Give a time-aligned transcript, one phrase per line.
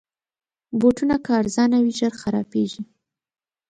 [0.79, 2.81] بوټونه که ارزانه وي، ژر خرابیږي.